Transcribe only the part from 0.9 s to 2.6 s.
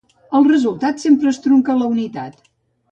sempre es trunca a la unitat.